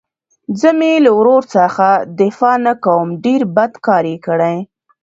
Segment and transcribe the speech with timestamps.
[0.59, 1.87] زه مې له ورور څخه
[2.19, 4.55] دفاع نه کوم ډېر بد کار يې کړى.